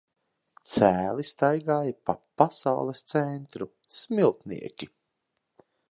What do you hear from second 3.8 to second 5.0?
"Smiltnieki".